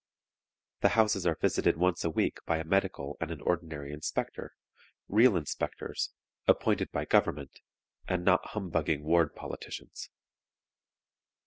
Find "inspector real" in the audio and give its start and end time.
3.93-5.37